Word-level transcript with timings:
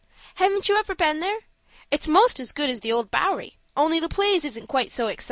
Haven't 0.33 0.67
you 0.67 0.77
ever 0.77 0.95
been 0.95 1.19
there? 1.19 1.41
It's 1.91 2.07
most 2.07 2.39
as 2.39 2.51
good 2.53 2.71
as 2.71 2.79
the 2.79 2.91
Old 2.91 3.11
Bowery, 3.11 3.59
only 3.77 3.99
the 3.99 4.09
plays 4.09 4.43
isn't 4.43 4.65
quite 4.65 4.89
so 4.91 5.05
excitin'." 5.05 5.19